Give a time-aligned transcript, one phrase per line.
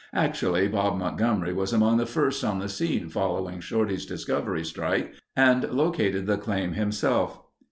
[0.15, 5.71] Actually Bob Montgomery was among the first on the scene following Shorty's discovery strike and
[5.71, 7.39] located the claim himself.